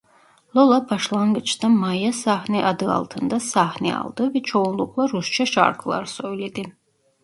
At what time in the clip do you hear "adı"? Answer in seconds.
2.65-2.91